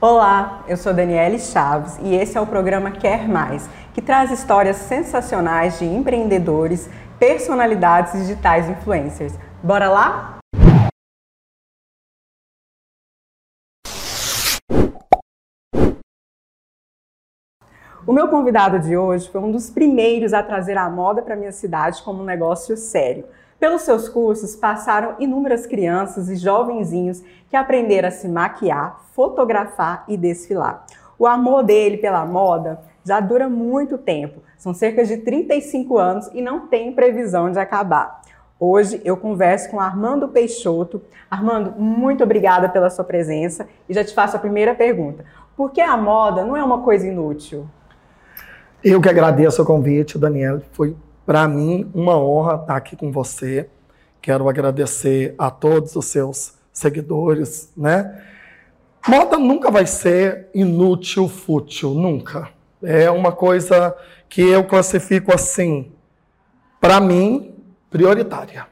Olá, 0.00 0.62
eu 0.68 0.76
sou 0.76 0.94
Daniele 0.94 1.40
Chaves 1.40 1.98
e 2.00 2.14
esse 2.14 2.38
é 2.38 2.40
o 2.40 2.46
programa 2.46 2.92
Quer 2.92 3.26
Mais, 3.26 3.68
que 3.92 4.00
traz 4.00 4.30
histórias 4.30 4.76
sensacionais 4.76 5.80
de 5.80 5.86
empreendedores, 5.86 6.88
personalidades 7.18 8.12
digitais 8.12 8.68
influencers. 8.68 9.36
Bora 9.60 9.90
lá? 9.90 10.38
O 18.06 18.12
meu 18.12 18.28
convidado 18.28 18.78
de 18.78 18.96
hoje 18.96 19.28
foi 19.28 19.40
um 19.40 19.50
dos 19.50 19.68
primeiros 19.68 20.32
a 20.32 20.44
trazer 20.44 20.78
a 20.78 20.88
moda 20.88 21.22
para 21.22 21.34
minha 21.34 21.50
cidade 21.50 22.04
como 22.04 22.22
um 22.22 22.24
negócio 22.24 22.76
sério. 22.76 23.26
Pelos 23.58 23.82
seus 23.82 24.08
cursos, 24.08 24.54
passaram 24.54 25.16
inúmeras 25.18 25.66
crianças 25.66 26.28
e 26.28 26.36
jovenzinhos 26.36 27.24
que 27.50 27.56
aprenderam 27.56 28.06
a 28.06 28.12
se 28.12 28.28
maquiar, 28.28 29.00
fotografar 29.12 30.04
e 30.06 30.16
desfilar. 30.16 30.86
O 31.18 31.26
amor 31.26 31.64
dele 31.64 31.96
pela 31.96 32.24
moda 32.24 32.80
já 33.04 33.18
dura 33.18 33.48
muito 33.48 33.98
tempo, 33.98 34.42
são 34.56 34.72
cerca 34.72 35.04
de 35.04 35.16
35 35.16 35.98
anos 35.98 36.30
e 36.32 36.40
não 36.40 36.68
tem 36.68 36.92
previsão 36.92 37.50
de 37.50 37.58
acabar. 37.58 38.20
Hoje 38.60 39.00
eu 39.04 39.16
converso 39.16 39.70
com 39.70 39.80
Armando 39.80 40.28
Peixoto. 40.28 41.02
Armando, 41.28 41.72
muito 41.80 42.22
obrigada 42.22 42.68
pela 42.68 42.90
sua 42.90 43.04
presença 43.04 43.68
e 43.88 43.94
já 43.94 44.04
te 44.04 44.14
faço 44.14 44.36
a 44.36 44.40
primeira 44.40 44.74
pergunta. 44.74 45.24
Por 45.56 45.72
que 45.72 45.80
a 45.80 45.96
moda 45.96 46.44
não 46.44 46.56
é 46.56 46.62
uma 46.62 46.82
coisa 46.82 47.06
inútil? 47.08 47.66
Eu 48.84 49.00
que 49.00 49.08
agradeço 49.08 49.62
o 49.62 49.66
convite, 49.66 50.16
Daniel. 50.16 50.60
Foi 50.72 50.96
para 51.28 51.46
mim, 51.46 51.90
uma 51.92 52.16
honra 52.16 52.54
estar 52.54 52.74
aqui 52.74 52.96
com 52.96 53.12
você. 53.12 53.68
Quero 54.18 54.48
agradecer 54.48 55.34
a 55.36 55.50
todos 55.50 55.94
os 55.94 56.06
seus 56.06 56.54
seguidores, 56.72 57.70
né? 57.76 58.24
Moda 59.06 59.36
nunca 59.36 59.70
vai 59.70 59.84
ser 59.84 60.48
inútil, 60.54 61.28
fútil, 61.28 61.90
nunca. 61.90 62.48
É 62.82 63.10
uma 63.10 63.30
coisa 63.30 63.94
que 64.26 64.40
eu 64.40 64.64
classifico 64.64 65.30
assim, 65.30 65.92
para 66.80 66.98
mim, 66.98 67.54
prioritária. 67.90 68.66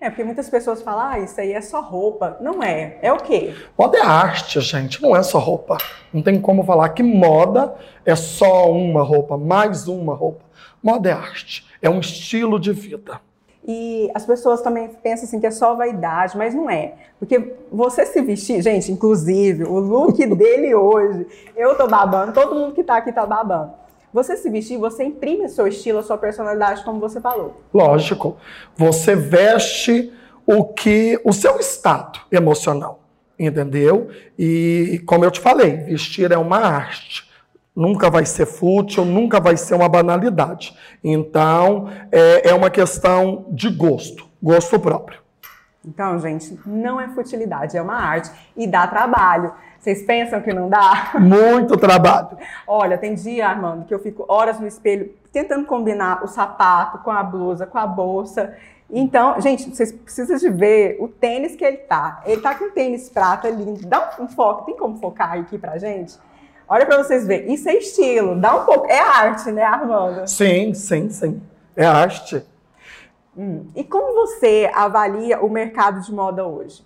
É, 0.00 0.08
porque 0.08 0.24
muitas 0.24 0.48
pessoas 0.48 0.80
falam, 0.80 1.06
ah, 1.06 1.18
isso 1.18 1.38
aí 1.42 1.52
é 1.52 1.60
só 1.60 1.82
roupa. 1.82 2.38
Não 2.40 2.62
é. 2.62 2.98
É 3.02 3.12
o 3.12 3.18
quê? 3.18 3.54
Moda 3.78 3.98
é 3.98 4.00
arte, 4.00 4.58
gente, 4.62 5.02
não 5.02 5.14
é 5.14 5.22
só 5.22 5.38
roupa. 5.38 5.76
Não 6.10 6.22
tem 6.22 6.40
como 6.40 6.64
falar 6.64 6.88
que 6.88 7.02
moda 7.02 7.74
é 8.02 8.16
só 8.16 8.72
uma 8.72 9.02
roupa, 9.02 9.36
mais 9.36 9.86
uma 9.86 10.14
roupa. 10.14 10.51
Moda 10.82 11.10
é 11.10 11.12
arte 11.12 11.70
é 11.82 11.90
um 11.90 11.98
estilo 11.98 12.58
de 12.60 12.72
vida. 12.72 13.20
E 13.66 14.10
as 14.14 14.24
pessoas 14.24 14.62
também 14.62 14.88
pensam 15.02 15.24
assim 15.24 15.38
que 15.38 15.46
é 15.46 15.50
só 15.50 15.74
vaidade, 15.74 16.36
mas 16.36 16.54
não 16.54 16.70
é. 16.70 16.94
Porque 17.18 17.54
você 17.70 18.06
se 18.06 18.20
vestir, 18.22 18.62
gente, 18.62 18.90
inclusive, 18.90 19.64
o 19.64 19.78
look 19.78 20.16
dele 20.34 20.74
hoje, 20.74 21.26
eu 21.56 21.76
tô 21.76 21.86
babando, 21.86 22.32
todo 22.32 22.54
mundo 22.54 22.74
que 22.74 22.82
tá 22.82 22.96
aqui 22.96 23.12
tá 23.12 23.26
babando. 23.26 23.72
Você 24.12 24.36
se 24.36 24.50
vestir, 24.50 24.78
você 24.78 25.04
imprime 25.04 25.48
seu 25.48 25.66
estilo, 25.66 25.98
a 25.98 26.02
sua 26.02 26.18
personalidade, 26.18 26.84
como 26.84 27.00
você 27.00 27.20
falou. 27.20 27.60
Lógico. 27.72 28.36
Você 28.76 29.16
veste 29.16 30.12
o 30.44 30.64
que 30.64 31.18
o 31.24 31.32
seu 31.32 31.58
estado 31.58 32.20
emocional, 32.30 33.00
entendeu? 33.38 34.08
E 34.38 35.00
como 35.06 35.24
eu 35.24 35.30
te 35.30 35.40
falei, 35.40 35.76
vestir 35.78 36.30
é 36.30 36.36
uma 36.36 36.58
arte 36.58 37.31
nunca 37.74 38.10
vai 38.10 38.24
ser 38.24 38.46
fútil, 38.46 39.04
nunca 39.04 39.40
vai 39.40 39.56
ser 39.56 39.74
uma 39.74 39.88
banalidade. 39.88 40.76
Então, 41.02 41.88
é, 42.10 42.50
é 42.50 42.54
uma 42.54 42.70
questão 42.70 43.46
de 43.50 43.70
gosto, 43.70 44.26
gosto 44.42 44.78
próprio. 44.78 45.20
Então, 45.84 46.18
gente, 46.20 46.58
não 46.64 47.00
é 47.00 47.08
futilidade, 47.08 47.76
é 47.76 47.82
uma 47.82 47.96
arte 47.96 48.30
e 48.56 48.66
dá 48.66 48.86
trabalho. 48.86 49.52
Vocês 49.80 50.02
pensam 50.02 50.40
que 50.40 50.52
não 50.52 50.68
dá? 50.68 51.10
Muito 51.18 51.76
trabalho. 51.76 52.38
Olha, 52.68 52.96
tem 52.96 53.14
dia, 53.14 53.48
Armando, 53.48 53.84
que 53.84 53.92
eu 53.92 53.98
fico 53.98 54.24
horas 54.28 54.60
no 54.60 54.66
espelho 54.66 55.12
tentando 55.32 55.66
combinar 55.66 56.22
o 56.22 56.28
sapato 56.28 56.98
com 56.98 57.10
a 57.10 57.22
blusa, 57.22 57.66
com 57.66 57.78
a 57.78 57.86
bolsa. 57.86 58.54
Então, 58.88 59.40
gente, 59.40 59.74
vocês 59.74 59.90
precisam 59.90 60.36
de 60.36 60.50
ver 60.50 60.98
o 61.00 61.08
tênis 61.08 61.56
que 61.56 61.64
ele 61.64 61.78
tá. 61.78 62.22
Ele 62.24 62.40
tá 62.40 62.54
com 62.54 62.66
um 62.66 62.70
tênis 62.70 63.08
prata 63.08 63.48
lindo. 63.48 63.84
Dá 63.86 64.14
um 64.20 64.28
foco, 64.28 64.66
tem 64.66 64.76
como 64.76 64.98
focar 64.98 65.32
aqui 65.32 65.58
pra 65.58 65.78
gente? 65.78 66.16
Olha 66.72 66.86
para 66.86 67.04
vocês 67.04 67.26
verem, 67.26 67.52
isso 67.52 67.68
é 67.68 67.74
estilo, 67.74 68.34
dá 68.34 68.56
um 68.56 68.64
pouco, 68.64 68.86
é 68.86 68.98
arte, 68.98 69.52
né, 69.52 69.62
Armando? 69.62 70.26
Sim, 70.26 70.72
sim, 70.72 71.10
sim, 71.10 71.42
é 71.76 71.84
arte. 71.84 72.42
Hum. 73.36 73.66
E 73.76 73.84
como 73.84 74.14
você 74.14 74.70
avalia 74.72 75.38
o 75.40 75.50
mercado 75.50 76.00
de 76.00 76.10
moda 76.10 76.46
hoje? 76.46 76.82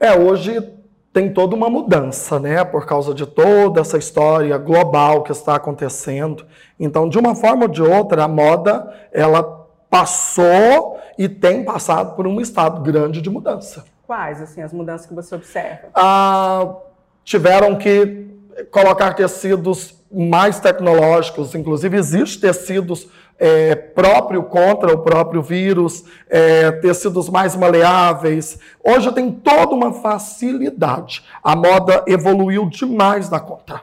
É, 0.00 0.12
hoje 0.18 0.74
tem 1.12 1.32
toda 1.32 1.54
uma 1.54 1.70
mudança, 1.70 2.40
né, 2.40 2.64
por 2.64 2.84
causa 2.84 3.14
de 3.14 3.24
toda 3.26 3.80
essa 3.80 3.96
história 3.96 4.58
global 4.58 5.22
que 5.22 5.30
está 5.30 5.54
acontecendo. 5.54 6.44
Então, 6.76 7.08
de 7.08 7.16
uma 7.16 7.36
forma 7.36 7.66
ou 7.66 7.68
de 7.68 7.82
outra, 7.82 8.24
a 8.24 8.28
moda, 8.28 8.92
ela 9.12 9.68
passou 9.88 10.98
e 11.16 11.28
tem 11.28 11.64
passado 11.64 12.16
por 12.16 12.26
um 12.26 12.40
estado 12.40 12.80
grande 12.80 13.22
de 13.22 13.30
mudança. 13.30 13.84
Quais, 14.04 14.42
assim, 14.42 14.60
as 14.60 14.72
mudanças 14.72 15.06
que 15.06 15.14
você 15.14 15.32
observa? 15.36 15.90
Ah, 15.94 16.74
tiveram 17.22 17.76
que 17.76 18.29
colocar 18.70 19.14
tecidos 19.14 19.94
mais 20.12 20.58
tecnológicos, 20.58 21.54
inclusive 21.54 21.96
existe 21.96 22.40
tecidos 22.40 23.08
é, 23.38 23.74
próprio 23.74 24.42
contra 24.42 24.92
o 24.92 24.98
próprio 24.98 25.40
vírus, 25.40 26.04
é, 26.28 26.70
tecidos 26.72 27.30
mais 27.30 27.56
maleáveis. 27.56 28.58
Hoje 28.84 29.10
tem 29.12 29.32
toda 29.32 29.74
uma 29.74 29.92
facilidade. 29.92 31.24
A 31.42 31.56
moda 31.56 32.04
evoluiu 32.06 32.68
demais 32.68 33.28
da 33.28 33.40
conta. 33.40 33.80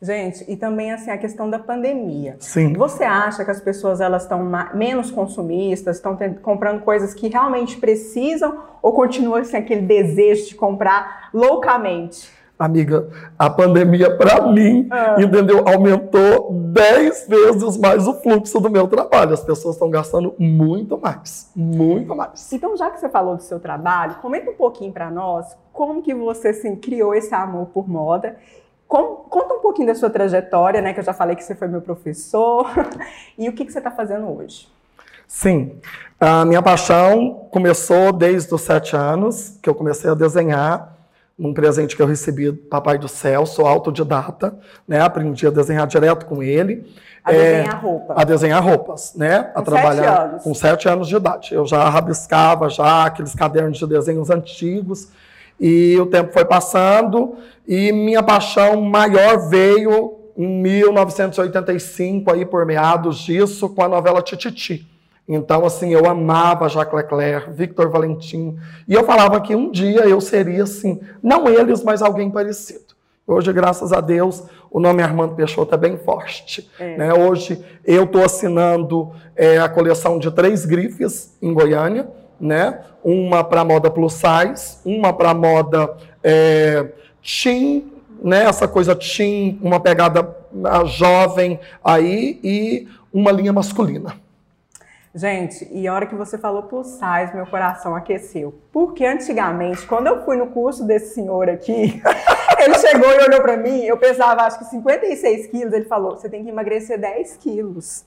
Gente, 0.00 0.44
e 0.46 0.56
também 0.56 0.92
assim 0.92 1.10
a 1.10 1.16
questão 1.16 1.48
da 1.48 1.58
pandemia. 1.58 2.36
Sim. 2.38 2.74
Você 2.74 3.02
acha 3.02 3.44
que 3.44 3.50
as 3.50 3.60
pessoas 3.60 4.00
elas 4.00 4.22
estão 4.22 4.46
menos 4.74 5.10
consumistas, 5.10 5.96
estão 5.96 6.16
comprando 6.42 6.82
coisas 6.82 7.14
que 7.14 7.28
realmente 7.28 7.78
precisam 7.78 8.58
ou 8.82 8.92
continua 8.92 9.40
assim, 9.40 9.56
aquele 9.56 9.80
desejo 9.80 10.48
de 10.48 10.54
comprar 10.54 11.30
loucamente? 11.32 12.30
Amiga, 12.58 13.06
a 13.38 13.50
pandemia, 13.50 14.16
para 14.16 14.46
mim, 14.46 14.88
ah. 14.90 15.16
entendeu? 15.18 15.62
Aumentou 15.68 16.50
10 16.52 17.28
vezes 17.28 17.76
mais 17.76 18.08
o 18.08 18.14
fluxo 18.14 18.58
do 18.60 18.70
meu 18.70 18.88
trabalho. 18.88 19.34
As 19.34 19.44
pessoas 19.44 19.74
estão 19.74 19.90
gastando 19.90 20.34
muito 20.38 20.96
mais, 20.96 21.50
muito 21.54 22.16
mais. 22.16 22.50
Então, 22.50 22.74
já 22.74 22.90
que 22.90 22.98
você 22.98 23.10
falou 23.10 23.36
do 23.36 23.42
seu 23.42 23.60
trabalho, 23.60 24.16
comenta 24.22 24.50
um 24.50 24.54
pouquinho 24.54 24.90
para 24.90 25.10
nós 25.10 25.54
como 25.70 26.00
que 26.00 26.14
você 26.14 26.48
assim, 26.48 26.74
criou 26.76 27.14
esse 27.14 27.34
amor 27.34 27.66
por 27.66 27.86
moda. 27.86 28.38
conta 28.88 29.52
um 29.52 29.60
pouquinho 29.60 29.88
da 29.88 29.94
sua 29.94 30.08
trajetória, 30.08 30.80
né? 30.80 30.94
Que 30.94 31.00
eu 31.00 31.04
já 31.04 31.12
falei 31.12 31.36
que 31.36 31.44
você 31.44 31.54
foi 31.54 31.68
meu 31.68 31.82
professor. 31.82 32.70
e 33.36 33.50
o 33.50 33.52
que, 33.52 33.66
que 33.66 33.72
você 33.72 33.78
está 33.78 33.90
fazendo 33.90 34.34
hoje? 34.34 34.66
Sim, 35.28 35.78
a 36.18 36.44
minha 36.46 36.62
paixão 36.62 37.48
começou 37.50 38.12
desde 38.12 38.54
os 38.54 38.62
sete 38.62 38.96
anos, 38.96 39.58
que 39.60 39.68
eu 39.68 39.74
comecei 39.74 40.08
a 40.08 40.14
desenhar 40.14 40.95
num 41.38 41.52
presente 41.52 41.94
que 41.94 42.00
eu 42.00 42.06
recebi 42.06 42.50
do 42.50 42.56
Papai 42.56 42.96
do 42.96 43.08
Céu, 43.08 43.44
sou 43.44 43.66
autodidata, 43.66 44.58
né? 44.88 45.00
Aprendi 45.00 45.46
a 45.46 45.50
desenhar 45.50 45.86
direto 45.86 46.24
com 46.24 46.42
ele. 46.42 46.86
A 47.22 47.32
é, 47.32 47.58
desenhar 47.58 47.82
roupa. 47.82 48.14
A 48.16 48.24
desenhar 48.24 48.64
roupas, 48.64 49.14
né? 49.14 49.42
Com 49.42 49.58
a 49.58 49.62
trabalhar 49.62 50.16
sete 50.16 50.28
anos. 50.30 50.42
com 50.42 50.54
sete 50.54 50.88
anos 50.88 51.08
de 51.08 51.16
idade. 51.16 51.54
Eu 51.54 51.66
já 51.66 51.88
rabiscava 51.88 52.70
já 52.70 53.04
aqueles 53.04 53.34
cadernos 53.34 53.78
de 53.78 53.86
desenhos 53.86 54.30
antigos 54.30 55.08
e 55.60 55.98
o 56.00 56.06
tempo 56.06 56.32
foi 56.32 56.44
passando 56.44 57.36
e 57.66 57.92
minha 57.92 58.22
paixão 58.22 58.80
maior 58.80 59.48
veio 59.48 60.14
em 60.36 60.46
1985 60.46 62.32
aí 62.32 62.46
por 62.46 62.64
meados 62.64 63.18
disso 63.18 63.68
com 63.68 63.82
a 63.82 63.88
novela 63.88 64.22
Tititi. 64.22 64.95
Então, 65.28 65.64
assim, 65.64 65.92
eu 65.92 66.06
amava 66.08 66.68
Jacques 66.68 66.94
Leclerc, 66.94 67.50
Victor 67.50 67.90
Valentim, 67.90 68.56
e 68.86 68.94
eu 68.94 69.04
falava 69.04 69.40
que 69.40 69.56
um 69.56 69.70
dia 69.70 70.06
eu 70.06 70.20
seria, 70.20 70.62
assim, 70.62 71.00
não 71.22 71.48
eles, 71.48 71.82
mas 71.82 72.00
alguém 72.00 72.30
parecido. 72.30 72.86
Hoje, 73.26 73.52
graças 73.52 73.92
a 73.92 74.00
Deus, 74.00 74.44
o 74.70 74.78
nome 74.78 75.02
Armando 75.02 75.34
Peixoto 75.34 75.74
é 75.74 75.78
bem 75.78 75.96
forte. 75.98 76.70
É. 76.78 76.96
Né? 76.96 77.12
Hoje, 77.12 77.60
eu 77.84 78.04
estou 78.04 78.22
assinando 78.24 79.10
é, 79.34 79.58
a 79.58 79.68
coleção 79.68 80.16
de 80.16 80.30
três 80.30 80.64
grifes 80.64 81.36
em 81.42 81.52
Goiânia, 81.52 82.08
né? 82.40 82.82
uma 83.02 83.42
para 83.42 83.64
moda 83.64 83.90
plus 83.90 84.12
size, 84.12 84.78
uma 84.84 85.12
para 85.12 85.34
moda 85.34 85.96
é, 86.22 86.86
teen, 87.20 87.92
né? 88.22 88.44
essa 88.44 88.68
coisa 88.68 88.94
teen, 88.94 89.58
uma 89.60 89.80
pegada 89.80 90.36
ah, 90.64 90.84
jovem 90.84 91.58
aí, 91.82 92.38
e 92.44 92.88
uma 93.12 93.32
linha 93.32 93.52
masculina. 93.52 94.14
Gente, 95.16 95.66
e 95.72 95.88
a 95.88 95.94
hora 95.94 96.04
que 96.04 96.14
você 96.14 96.36
falou 96.36 96.64
plus 96.64 96.88
size, 96.88 97.34
meu 97.34 97.46
coração 97.46 97.96
aqueceu. 97.96 98.52
Porque 98.70 99.02
antigamente, 99.02 99.86
quando 99.86 100.08
eu 100.08 100.22
fui 100.26 100.36
no 100.36 100.48
curso 100.48 100.84
desse 100.84 101.14
senhor 101.14 101.48
aqui, 101.48 102.02
ele 102.62 102.74
chegou 102.78 103.08
e 103.10 103.24
olhou 103.24 103.40
para 103.40 103.56
mim, 103.56 103.82
eu 103.82 103.96
pesava 103.96 104.42
acho 104.42 104.58
que 104.58 104.66
56 104.66 105.46
quilos, 105.46 105.72
ele 105.72 105.86
falou, 105.86 106.18
você 106.18 106.28
tem 106.28 106.44
que 106.44 106.50
emagrecer 106.50 107.00
10 107.00 107.38
quilos. 107.38 108.04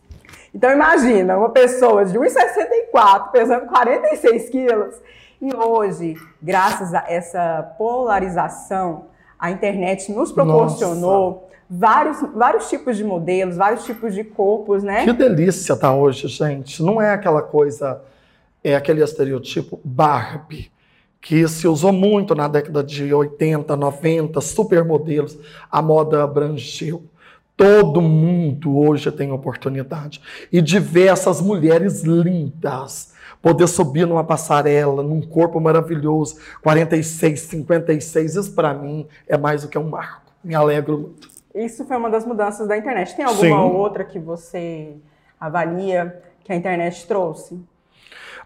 Então 0.54 0.72
imagina, 0.72 1.36
uma 1.36 1.50
pessoa 1.50 2.06
de 2.06 2.16
1,64 2.16 3.32
pesando 3.32 3.66
46 3.66 4.50
quilos. 4.50 5.02
E 5.42 5.52
hoje, 5.56 6.14
graças 6.40 6.94
a 6.94 7.06
essa 7.08 7.74
polarização, 7.76 9.08
A 9.40 9.50
internet 9.50 10.12
nos 10.12 10.34
proporcionou 10.34 11.49
vários, 11.70 12.18
vários 12.34 12.68
tipos 12.68 12.98
de 12.98 13.04
modelos, 13.04 13.56
vários 13.56 13.86
tipos 13.86 14.16
de 14.16 14.24
corpos, 14.24 14.82
né? 14.82 15.06
Que 15.06 15.14
delícia 15.14 15.76
tá 15.76 15.94
hoje, 15.94 16.28
gente. 16.28 16.82
Não 16.82 17.02
é 17.02 17.12
aquela 17.12 17.42
coisa, 17.42 18.02
é 18.64 18.76
aquele 18.76 19.04
estereotipo 19.04 19.80
Barbie, 19.84 20.72
que 21.22 21.48
se 21.48 21.68
usou 21.68 21.94
muito 21.94 22.34
na 22.34 22.48
década 22.48 22.84
de 22.84 23.14
80, 23.14 23.76
90, 23.76 24.42
supermodelos, 24.42 25.38
a 25.70 25.82
moda 25.82 26.24
abrangeu. 26.24 27.04
Todo 27.56 28.02
mundo 28.02 28.80
hoje 28.80 29.12
tem 29.12 29.32
oportunidade. 29.32 30.22
E 30.52 30.62
de 30.62 30.80
ver 30.80 31.12
essas 31.12 31.42
mulheres 31.42 32.04
lindas, 32.04 33.14
poder 33.42 33.68
subir 33.68 34.08
numa 34.08 34.24
passarela, 34.24 35.04
num 35.04 35.22
corpo 35.22 35.60
maravilhoso, 35.60 36.38
46, 36.64 37.38
56, 37.38 38.36
isso 38.36 38.54
para 38.54 38.74
mim 38.74 39.06
é 39.28 39.38
mais 39.38 39.64
do 39.64 39.68
que 39.68 39.78
um 39.78 39.90
marco. 39.90 40.32
Me 40.42 40.56
alegro 40.56 40.98
muito. 41.00 41.39
Isso 41.54 41.86
foi 41.86 41.98
uma 41.98 42.10
das 42.10 42.26
mudanças 42.26 42.68
da 42.68 42.78
internet. 42.78 43.16
Tem 43.16 43.26
alguma 43.26 43.42
Sim. 43.42 43.76
outra 43.76 44.04
que 44.04 44.20
você 44.20 44.96
avalia 45.40 46.22
que 46.44 46.52
a 46.52 46.56
internet 46.56 47.08
trouxe? 47.08 47.60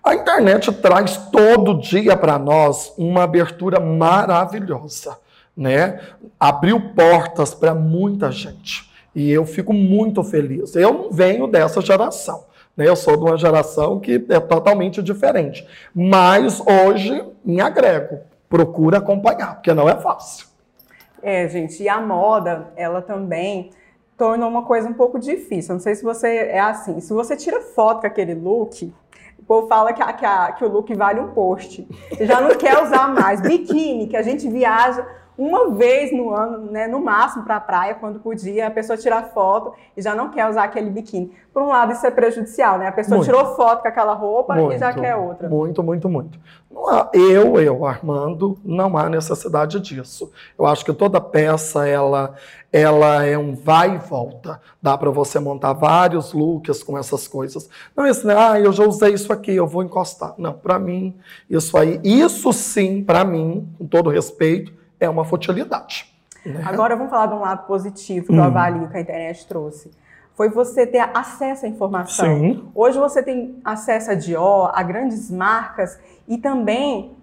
A 0.03 0.15
internet 0.15 0.71
traz 0.73 1.17
todo 1.31 1.79
dia 1.79 2.17
para 2.17 2.37
nós 2.37 2.93
uma 2.97 3.23
abertura 3.23 3.79
maravilhosa, 3.79 5.17
né? 5.55 6.01
Abriu 6.39 6.93
portas 6.93 7.53
para 7.53 7.73
muita 7.73 8.29
gente. 8.29 8.91
E 9.15 9.31
eu 9.31 9.45
fico 9.45 9.73
muito 9.73 10.23
feliz. 10.23 10.75
Eu 10.75 10.93
não 10.93 11.11
venho 11.11 11.47
dessa 11.47 11.79
geração. 11.79 12.45
Né? 12.75 12.87
Eu 12.87 12.95
sou 12.95 13.15
de 13.15 13.23
uma 13.23 13.37
geração 13.37 13.99
que 13.99 14.25
é 14.29 14.39
totalmente 14.39 15.01
diferente. 15.01 15.65
Mas 15.93 16.59
hoje 16.59 17.23
me 17.45 17.61
agrego. 17.61 18.19
Procura 18.49 18.97
acompanhar, 18.97 19.55
porque 19.55 19.73
não 19.73 19.87
é 19.87 19.95
fácil. 19.95 20.47
É, 21.23 21.47
gente, 21.47 21.81
e 21.81 21.87
a 21.87 22.01
moda, 22.01 22.73
ela 22.75 23.01
também 23.01 23.71
tornou 24.17 24.49
uma 24.49 24.63
coisa 24.63 24.89
um 24.89 24.93
pouco 24.93 25.17
difícil. 25.17 25.73
Não 25.73 25.79
sei 25.79 25.95
se 25.95 26.03
você 26.03 26.27
é 26.27 26.59
assim. 26.59 26.99
Se 26.99 27.13
você 27.13 27.35
tira 27.35 27.61
foto 27.61 28.01
com 28.01 28.07
aquele 28.07 28.35
look, 28.35 28.93
o 29.39 29.43
povo 29.43 29.67
fala 29.67 29.93
que, 29.93 30.03
a, 30.03 30.13
que, 30.13 30.25
a, 30.25 30.51
que 30.51 30.63
o 30.63 30.69
look 30.69 30.93
vale 30.93 31.19
um 31.19 31.29
post. 31.29 31.87
Você 32.09 32.25
já 32.25 32.41
não 32.41 32.55
quer 32.55 32.83
usar 32.83 33.07
mais. 33.07 33.41
Biquíni, 33.41 34.07
que 34.07 34.17
a 34.17 34.21
gente 34.21 34.47
viaja 34.49 35.07
uma 35.37 35.71
vez 35.71 36.11
no 36.11 36.33
ano, 36.33 36.71
né, 36.71 36.87
no 36.87 36.99
máximo 36.99 37.43
para 37.43 37.55
a 37.55 37.59
praia, 37.59 37.95
quando 37.95 38.19
podia, 38.19 38.67
a 38.67 38.71
pessoa 38.71 38.97
tirar 38.97 39.23
foto 39.33 39.73
e 39.97 40.01
já 40.01 40.13
não 40.13 40.29
quer 40.29 40.47
usar 40.47 40.63
aquele 40.63 40.89
biquíni. 40.89 41.31
Por 41.53 41.61
um 41.61 41.67
lado, 41.67 41.91
isso 41.91 42.05
é 42.05 42.11
prejudicial, 42.11 42.79
né? 42.79 42.87
A 42.87 42.91
pessoa 42.91 43.17
muito. 43.17 43.29
tirou 43.29 43.55
foto 43.55 43.81
com 43.81 43.87
aquela 43.87 44.13
roupa 44.13 44.55
muito, 44.55 44.73
e 44.73 44.77
já 44.79 44.91
quer 44.91 45.15
outra. 45.15 45.47
Muito, 45.47 45.83
muito, 45.83 46.09
muito. 46.09 46.39
Eu, 47.13 47.59
eu, 47.59 47.85
Armando, 47.85 48.57
não 48.65 48.97
há 48.97 49.07
necessidade 49.07 49.79
disso. 49.79 50.31
Eu 50.57 50.65
acho 50.65 50.83
que 50.83 50.91
toda 50.91 51.21
peça, 51.21 51.87
ela, 51.87 52.33
ela 52.71 53.23
é 53.23 53.37
um 53.37 53.55
vai 53.55 53.95
e 53.95 53.97
volta. 53.99 54.59
Dá 54.81 54.97
para 54.97 55.11
você 55.11 55.39
montar 55.39 55.73
vários 55.73 56.33
looks 56.33 56.81
com 56.81 56.97
essas 56.97 57.27
coisas. 57.27 57.69
Não 57.95 58.05
é 58.05 58.09
assim, 58.09 58.29
ah, 58.31 58.59
eu 58.59 58.73
já 58.73 58.83
usei 58.83 59.13
isso 59.13 59.31
aqui, 59.31 59.55
eu 59.55 59.67
vou 59.67 59.83
encostar. 59.83 60.33
Não, 60.37 60.53
para 60.53 60.79
mim, 60.79 61.15
isso 61.47 61.77
aí, 61.77 61.99
isso 62.03 62.51
sim, 62.51 63.03
para 63.03 63.23
mim, 63.23 63.69
com 63.77 63.85
todo 63.85 64.09
respeito, 64.09 64.73
é 65.05 65.09
uma 65.09 65.25
futilidade. 65.25 66.11
Né? 66.45 66.61
Agora 66.65 66.95
vamos 66.95 67.09
falar 67.09 67.27
de 67.27 67.33
um 67.33 67.39
lado 67.39 67.65
positivo 67.65 68.27
que 68.27 68.33
hum. 68.33 68.43
avalio 68.43 68.87
que 68.89 68.97
a 68.97 69.01
internet 69.01 69.47
trouxe. 69.47 69.91
Foi 70.35 70.49
você 70.49 70.87
ter 70.87 71.09
acesso 71.13 71.65
à 71.65 71.69
informação. 71.69 72.25
Sim. 72.25 72.67
Hoje 72.73 72.97
você 72.97 73.21
tem 73.21 73.59
acesso 73.63 74.11
a 74.11 74.15
Dior, 74.15 74.71
a 74.73 74.81
grandes 74.81 75.29
marcas 75.29 75.99
e 76.27 76.37
também 76.37 77.15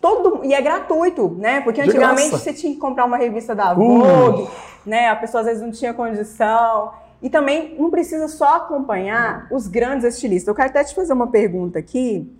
todo 0.00 0.44
e 0.44 0.52
é 0.52 0.60
gratuito, 0.60 1.34
né? 1.38 1.60
Porque 1.62 1.80
antigamente 1.80 2.30
você 2.30 2.52
tinha 2.52 2.72
que 2.72 2.78
comprar 2.78 3.06
uma 3.06 3.16
revista 3.16 3.54
da 3.54 3.72
Vogue, 3.72 4.42
uh. 4.42 4.50
né? 4.84 5.08
A 5.08 5.16
pessoa 5.16 5.40
às 5.40 5.46
vezes 5.46 5.62
não 5.62 5.70
tinha 5.70 5.94
condição. 5.94 6.92
E 7.20 7.28
também 7.28 7.74
não 7.76 7.90
precisa 7.90 8.28
só 8.28 8.58
acompanhar 8.58 9.48
os 9.50 9.66
grandes 9.66 10.04
estilistas. 10.04 10.46
Eu 10.46 10.54
quero 10.54 10.68
até 10.68 10.84
te 10.84 10.94
fazer 10.94 11.12
uma 11.12 11.26
pergunta 11.26 11.78
aqui 11.78 12.30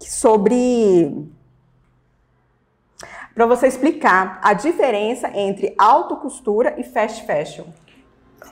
sobre 0.00 1.28
para 3.38 3.46
você 3.46 3.68
explicar 3.68 4.40
a 4.42 4.52
diferença 4.52 5.30
entre 5.32 5.72
alta 5.78 6.16
costura 6.16 6.74
e 6.76 6.82
fast 6.82 7.24
fashion. 7.24 7.66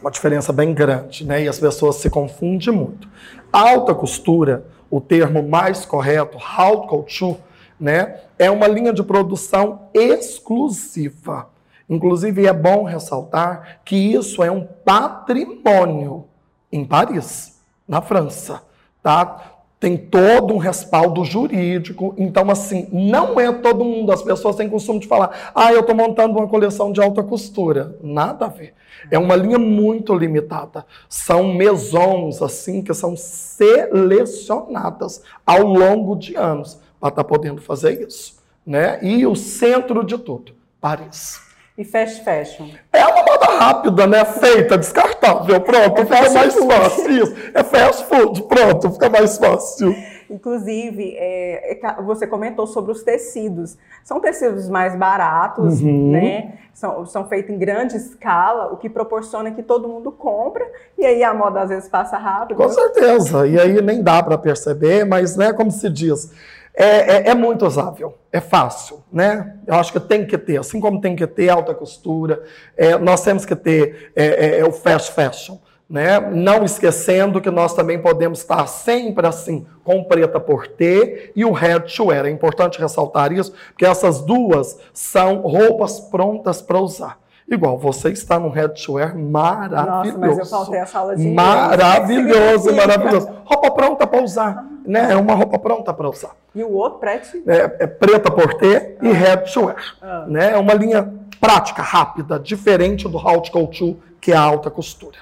Uma 0.00 0.12
diferença 0.12 0.52
bem 0.52 0.72
grande, 0.72 1.26
né? 1.26 1.42
E 1.42 1.48
as 1.48 1.58
pessoas 1.58 1.96
se 1.96 2.08
confundem 2.08 2.72
muito. 2.72 3.08
Alta 3.52 3.92
costura, 3.96 4.64
o 4.88 5.00
termo 5.00 5.42
mais 5.42 5.84
correto, 5.84 6.38
haute 6.38 6.86
couture, 6.86 7.36
né? 7.80 8.20
É 8.38 8.48
uma 8.48 8.68
linha 8.68 8.92
de 8.92 9.02
produção 9.02 9.88
exclusiva. 9.92 11.50
Inclusive, 11.90 12.46
é 12.46 12.52
bom 12.52 12.84
ressaltar 12.84 13.80
que 13.84 13.96
isso 13.96 14.40
é 14.40 14.52
um 14.52 14.64
patrimônio 14.64 16.26
em 16.70 16.84
Paris, 16.84 17.60
na 17.88 18.00
França, 18.00 18.62
tá? 19.02 19.55
Tem 19.78 19.96
todo 19.96 20.54
um 20.54 20.58
respaldo 20.58 21.24
jurídico. 21.24 22.14
Então, 22.16 22.50
assim, 22.50 22.88
não 22.90 23.38
é 23.38 23.52
todo 23.52 23.84
mundo. 23.84 24.10
As 24.10 24.22
pessoas 24.22 24.56
têm 24.56 24.68
costume 24.68 24.98
de 25.00 25.06
falar, 25.06 25.52
ah, 25.54 25.72
eu 25.72 25.80
estou 25.80 25.94
montando 25.94 26.36
uma 26.38 26.48
coleção 26.48 26.90
de 26.90 27.00
alta 27.00 27.22
costura. 27.22 27.96
Nada 28.02 28.46
a 28.46 28.48
ver. 28.48 28.74
É 29.10 29.18
uma 29.18 29.36
linha 29.36 29.58
muito 29.58 30.14
limitada. 30.14 30.86
São 31.08 31.52
maisons, 31.52 32.40
assim, 32.42 32.82
que 32.82 32.94
são 32.94 33.14
selecionadas 33.16 35.22
ao 35.44 35.62
longo 35.62 36.16
de 36.16 36.34
anos 36.36 36.80
para 36.98 37.10
estar 37.10 37.22
tá 37.22 37.28
podendo 37.28 37.60
fazer 37.60 38.06
isso. 38.06 38.36
Né? 38.66 38.98
E 39.02 39.26
o 39.26 39.36
centro 39.36 40.02
de 40.04 40.16
tudo, 40.18 40.52
Paris. 40.80 41.45
E 41.78 41.84
fast 41.84 42.24
fashion? 42.24 42.68
É 42.90 43.04
uma 43.04 43.22
moda 43.22 43.46
rápida, 43.46 44.06
né? 44.06 44.24
Feita, 44.24 44.78
descartável. 44.78 45.60
Pronto, 45.60 46.00
é 46.00 46.04
fica 46.06 46.30
mais 46.30 46.54
food. 46.54 46.74
fácil. 46.74 47.10
Isso. 47.10 47.36
É 47.52 47.62
fast 47.62 48.04
food. 48.06 48.42
Pronto, 48.44 48.92
fica 48.92 49.10
mais 49.10 49.36
fácil. 49.36 49.94
Inclusive, 50.30 51.14
é, 51.16 51.72
é 51.74 52.02
você 52.02 52.26
comentou 52.26 52.66
sobre 52.66 52.92
os 52.92 53.02
tecidos. 53.02 53.76
São 54.02 54.20
tecidos 54.20 54.68
mais 54.68 54.96
baratos, 54.96 55.82
uhum. 55.82 56.12
né? 56.12 56.54
São, 56.72 57.06
são 57.06 57.26
feitos 57.28 57.54
em 57.54 57.58
grande 57.58 57.96
escala, 57.96 58.72
o 58.72 58.76
que 58.76 58.88
proporciona 58.88 59.50
que 59.50 59.62
todo 59.62 59.88
mundo 59.88 60.10
compra 60.10 60.66
e 60.98 61.06
aí 61.06 61.22
a 61.22 61.32
moda 61.32 61.60
às 61.60 61.68
vezes 61.68 61.88
passa 61.88 62.18
rápido. 62.18 62.56
Com 62.56 62.68
certeza. 62.68 63.46
E 63.46 63.58
aí 63.58 63.80
nem 63.80 64.02
dá 64.02 64.22
para 64.22 64.36
perceber, 64.36 65.04
mas, 65.04 65.36
né, 65.36 65.52
como 65.52 65.70
se 65.70 65.88
diz, 65.88 66.32
é, 66.76 66.84
é, 66.84 67.28
é, 67.30 67.34
muito 67.34 67.66
usável, 67.66 68.18
é 68.30 68.38
fácil, 68.38 69.02
né? 69.10 69.56
Eu 69.66 69.74
acho 69.76 69.90
que 69.90 69.98
tem 69.98 70.26
que 70.26 70.36
ter, 70.36 70.58
assim 70.58 70.78
como 70.78 71.00
tem 71.00 71.16
que 71.16 71.26
ter 71.26 71.48
alta 71.48 71.74
costura, 71.74 72.42
é, 72.76 72.98
nós 72.98 73.22
temos 73.22 73.46
que 73.46 73.56
ter 73.56 74.12
é, 74.14 74.26
é, 74.26 74.58
é, 74.58 74.64
o 74.64 74.70
fast 74.70 75.12
fashion, 75.12 75.56
né? 75.88 76.20
Não 76.20 76.64
esquecendo 76.64 77.40
que 77.40 77.50
nós 77.50 77.72
também 77.72 77.98
podemos 77.98 78.40
estar 78.40 78.66
sempre 78.66 79.26
assim 79.26 79.66
com 79.82 80.04
preta 80.04 80.38
por 80.38 80.68
T 80.68 81.32
e 81.34 81.46
o 81.46 81.52
head 81.52 81.96
to 81.96 82.06
wear. 82.06 82.26
É 82.26 82.30
importante 82.30 82.78
ressaltar 82.78 83.32
isso, 83.32 83.54
porque 83.68 83.86
essas 83.86 84.20
duas 84.20 84.78
são 84.92 85.38
roupas 85.40 85.98
prontas 85.98 86.60
para 86.60 86.78
usar. 86.78 87.18
Igual, 87.48 87.78
você 87.78 88.10
está 88.10 88.40
num 88.40 88.50
headwear 88.50 89.16
maravilhoso. 89.16 90.18
Nossa, 90.18 90.18
mas 90.18 90.38
eu 90.38 90.46
faltei 90.46 90.80
a 90.80 90.86
sala 90.86 91.16
de 91.16 91.28
Maravilhoso, 91.28 92.74
maravilhoso. 92.74 93.30
Roupa 93.44 93.70
pronta 93.70 94.04
para 94.04 94.22
usar, 94.22 94.66
né? 94.84 95.12
É 95.12 95.16
uma 95.16 95.34
roupa 95.34 95.56
pronta 95.56 95.94
para 95.94 96.08
usar. 96.08 96.34
E 96.52 96.64
o 96.64 96.72
outro, 96.72 96.98
preto? 96.98 97.38
É, 97.46 97.84
é 97.84 97.86
preta 97.86 98.32
por 98.32 98.54
T 98.54 98.96
ah. 99.00 99.06
e 99.06 99.12
headwear. 99.12 99.76
Ah. 100.02 100.24
Né? 100.26 100.52
É 100.54 100.56
uma 100.56 100.74
linha 100.74 101.14
prática, 101.40 101.82
rápida, 101.82 102.36
diferente 102.36 103.08
do 103.08 103.16
haute 103.16 103.52
couture, 103.52 103.96
que 104.20 104.32
é 104.32 104.36
a 104.36 104.40
alta 104.40 104.68
costura. 104.68 105.18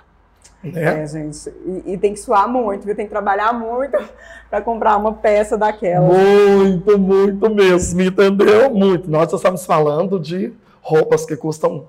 Né? 0.63 1.03
É, 1.03 1.07
gente. 1.07 1.53
E, 1.67 1.93
e, 1.93 1.99
tem 1.99 2.15
que 2.15 2.21
suar 2.21 2.49
muito, 2.49 2.87
viu? 2.87 2.97
Tem 2.97 3.05
que 3.05 3.11
trabalhar 3.11 3.53
muito 3.53 3.99
para 4.49 4.63
comprar 4.63 4.97
uma 4.97 5.13
peça 5.13 5.59
daquela. 5.59 6.07
Muito, 6.07 6.99
muito 6.99 7.51
mesmo, 7.51 8.01
entendeu? 8.01 8.71
Muito. 8.71 9.11
Nós 9.11 9.31
estamos 9.31 9.67
falando 9.67 10.19
de 10.19 10.55
roupas 10.81 11.27
que 11.27 11.37
custam 11.37 11.87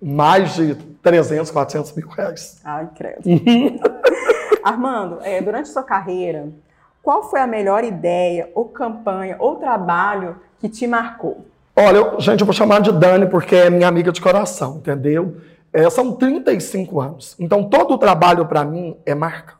mais 0.00 0.54
de 0.54 0.74
300, 1.02 1.50
400 1.50 1.92
mil 1.94 2.08
reais. 2.08 2.60
Ai, 2.64 2.88
credo. 2.94 3.22
Armando, 4.62 5.18
é, 5.22 5.40
durante 5.40 5.68
sua 5.68 5.82
carreira, 5.82 6.48
qual 7.02 7.30
foi 7.30 7.40
a 7.40 7.46
melhor 7.46 7.84
ideia, 7.84 8.50
ou 8.54 8.66
campanha, 8.66 9.36
ou 9.38 9.56
trabalho 9.56 10.36
que 10.58 10.68
te 10.68 10.86
marcou? 10.86 11.46
Olha, 11.74 11.96
eu, 11.98 12.20
gente, 12.20 12.40
eu 12.40 12.46
vou 12.46 12.52
chamar 12.52 12.80
de 12.80 12.92
Dani 12.92 13.26
porque 13.26 13.54
é 13.54 13.70
minha 13.70 13.88
amiga 13.88 14.10
de 14.10 14.20
coração, 14.20 14.76
entendeu? 14.78 15.36
É, 15.72 15.88
são 15.90 16.12
35 16.12 17.00
anos. 17.00 17.36
Então, 17.38 17.68
todo 17.68 17.94
o 17.94 17.98
trabalho 17.98 18.46
para 18.46 18.64
mim 18.64 18.96
é 19.06 19.14
marcado 19.14 19.57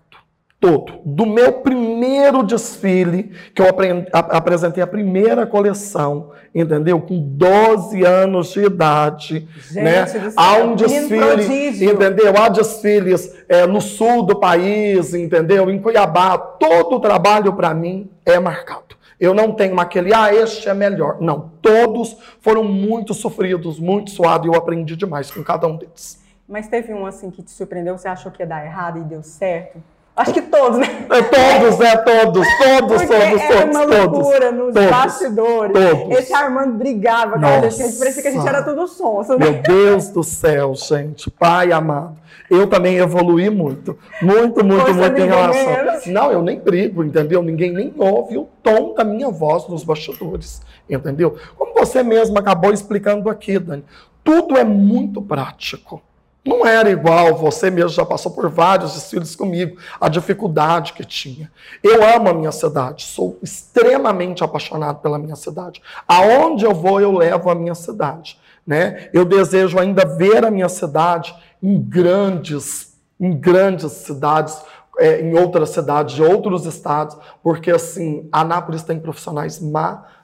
todo. 0.61 1.01
Do 1.05 1.25
meu 1.25 1.53
primeiro 1.53 2.43
desfile, 2.43 3.33
que 3.55 3.63
eu 3.63 3.67
apresentei 4.13 4.83
a 4.83 4.87
primeira 4.87 5.47
coleção, 5.47 6.31
entendeu? 6.55 7.01
Com 7.01 7.21
12 7.21 8.05
anos 8.05 8.53
de 8.53 8.65
idade. 8.65 9.49
Gente 9.71 9.83
né? 9.83 10.05
Há 10.37 10.57
um 10.57 10.75
desfile, 10.75 11.85
entendeu? 11.85 12.35
Há 12.37 12.49
desfiles 12.49 13.37
é, 13.49 13.67
no 13.67 13.81
sul 13.81 14.25
do 14.25 14.39
país, 14.39 15.15
entendeu? 15.15 15.71
Em 15.71 15.81
Cuiabá. 15.81 16.37
Todo 16.37 16.97
o 16.97 17.01
trabalho, 17.01 17.53
para 17.53 17.73
mim, 17.73 18.11
é 18.27 18.39
marcado. 18.39 18.99
Eu 19.21 19.35
não 19.35 19.53
tenho 19.53 19.79
aquele, 19.81 20.15
ah, 20.15 20.33
este 20.33 20.69
é 20.69 20.75
melhor. 20.75 21.21
Não, 21.21 21.51
todos 21.61 22.17
foram 22.41 22.63
muito 22.63 23.15
sofridos, 23.15 23.79
muito 23.81 24.11
suados 24.11 24.47
e 24.47 24.49
eu 24.49 24.55
aprendi 24.55 24.95
demais 24.95 25.29
com 25.31 25.43
cada 25.43 25.67
um 25.67 25.77
deles. 25.77 26.23
Mas 26.49 26.69
teve 26.69 26.95
um 26.95 27.05
assim 27.05 27.31
que 27.31 27.43
te 27.43 27.51
surpreendeu, 27.51 27.99
você 27.99 28.09
achou 28.09 28.31
que 28.31 28.43
ia 28.43 28.47
dar 28.47 28.65
errado 28.65 28.99
e 28.99 29.03
deu 29.03 29.23
certo? 29.23 29.83
Acho 30.19 30.33
que 30.33 30.43
todos, 30.43 30.79
né? 30.81 31.07
É 31.09 31.23
todos, 31.23 31.81
é 31.81 31.97
todos, 31.97 32.49
todos, 32.59 33.03
Porque 33.03 33.07
todos, 33.07 33.41
era 33.41 33.61
todos, 33.61 33.77
uma 33.77 33.85
loucura 33.85 34.41
todos, 34.53 34.59
nos 34.59 34.75
todos, 34.75 34.91
bastidores. 34.91 35.73
todos. 35.73 36.19
Esse 36.19 36.35
Armando 36.35 36.73
brigava 36.77 37.39
com 37.39 37.47
a 37.47 37.69
gente, 37.69 37.97
parecia 37.97 38.23
que 38.23 38.29
a 38.29 38.33
gente 38.33 38.49
era 38.49 38.63
tudo 38.65 38.89
sonso. 38.89 39.39
né? 39.39 39.39
Meu 39.39 39.63
Deus 39.63 40.09
do 40.09 40.25
céu, 40.25 40.75
gente, 40.75 41.31
pai 41.31 41.71
amado. 41.71 42.17
Eu 42.51 42.67
também 42.67 42.97
evoluí 42.97 43.49
muito, 43.49 43.97
muito, 44.21 44.65
muito, 44.65 44.93
muito 44.93 45.21
em 45.21 45.27
relação. 45.27 45.67
menos. 45.67 46.07
Não, 46.07 46.33
eu 46.33 46.43
nem 46.43 46.59
brigo, 46.59 47.05
entendeu? 47.05 47.41
Ninguém 47.41 47.71
nem 47.73 47.95
ouve 47.97 48.39
o 48.39 48.49
tom 48.61 48.95
da 48.95 49.05
minha 49.05 49.31
voz 49.31 49.69
nos 49.69 49.85
bastidores, 49.85 50.63
entendeu? 50.91 51.37
Como 51.57 51.75
você 51.75 52.03
mesmo 52.03 52.37
acabou 52.39 52.73
explicando 52.73 53.31
aqui, 53.31 53.57
Dani, 53.59 53.85
tudo 54.25 54.57
é 54.57 54.65
muito 54.65 55.23
prático. 55.23 56.03
Não 56.45 56.67
era 56.67 56.89
igual, 56.91 57.35
você 57.37 57.71
mesmo 57.71 57.91
já 57.91 58.07
passou 58.07 58.33
por 58.33 58.49
vários 58.49 58.95
desfiles 58.95 59.37
comigo, 59.37 59.77
a 60.01 60.09
dificuldade 60.09 60.93
que 60.93 61.05
tinha. 61.05 61.51
Eu 61.83 62.03
amo 62.03 62.31
a 62.31 62.33
minha 62.33 62.53
cidade, 62.53 63.05
sou 63.05 63.39
extremamente 63.43 64.43
apaixonado 64.43 65.01
pela 65.01 65.19
minha 65.19 65.37
cidade. 65.37 65.83
Aonde 66.07 66.65
eu 66.65 66.75
vou, 66.75 67.01
eu 67.01 67.13
levo 67.13 67.51
a 67.51 67.55
minha 67.55 67.75
cidade. 67.75 68.39
Né? 68.67 69.09
Eu 69.13 69.25
desejo 69.25 69.79
ainda 69.79 70.07
ver 70.07 70.45
a 70.45 70.51
minha 70.51 70.69
cidade 70.69 71.35
em 71.63 71.81
grandes, 71.81 72.95
em 73.19 73.35
grandes 73.37 73.93
cidades, 73.93 74.59
é, 74.99 75.21
em 75.21 75.35
outras 75.35 75.71
cidades 75.71 76.15
de 76.15 76.23
outros 76.23 76.67
estados, 76.67 77.17
porque 77.43 77.71
assim, 77.71 78.29
Anápolis 78.33 78.83
tem 78.83 78.99
profissionais 78.99 79.61
maravilhosos. 79.61 80.18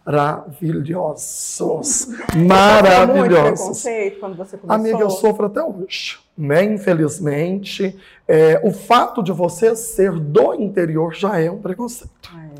Muito 2.34 2.48
Maravilhosos. 2.48 3.58
preconceito 3.58 4.20
quando 4.20 4.36
você 4.36 4.56
começou. 4.58 4.74
Amiga, 4.80 4.98
eu 5.00 5.10
sofro 5.10 5.46
até 5.46 5.62
hoje. 5.62 6.18
Né? 6.36 6.64
Infelizmente, 6.64 7.96
é, 8.28 8.60
o 8.64 8.72
fato 8.72 9.22
de 9.22 9.32
você 9.32 9.74
ser 9.76 10.12
do 10.12 10.54
interior 10.54 11.14
já 11.14 11.40
é 11.40 11.50
um 11.50 11.58
preconceito. 11.58 12.10
Ai, 12.34 12.50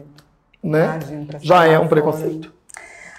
Né? 0.63 0.85
imagino, 0.87 1.27
pra 1.27 1.39
Já 1.41 1.65
é 1.67 1.73
um 1.77 1.83
fora. 1.83 1.89
preconceito. 1.89 2.53